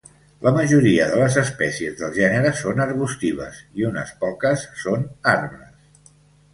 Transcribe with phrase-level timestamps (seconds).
[0.45, 6.15] La majoria de les espècies del gènere són arbustives i unes poques són arbres.